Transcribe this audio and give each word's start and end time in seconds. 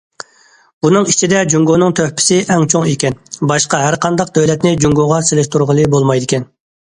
بۇنىڭ 0.85 1.03
ئىچىدە 1.11 1.41
جۇڭگونىڭ 1.53 1.93
تۆھپىسى 1.99 2.39
ئەڭ 2.55 2.65
چوڭ 2.75 2.87
ئىكەن، 2.93 3.19
باشقا 3.51 3.83
ھەر 3.83 3.99
قانداق 4.07 4.31
دۆلەتنى 4.39 4.71
جۇڭگوغا 4.85 5.23
سېلىشتۇرغىلى 5.31 5.85
بولمايدىكەن. 5.97 6.49